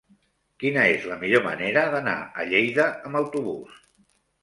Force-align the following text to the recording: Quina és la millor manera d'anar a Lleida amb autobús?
Quina 0.63 0.85
és 0.93 1.05
la 1.09 1.19
millor 1.25 1.45
manera 1.49 1.85
d'anar 1.93 2.17
a 2.17 2.49
Lleida 2.51 2.91
amb 3.07 3.25
autobús? 3.25 3.81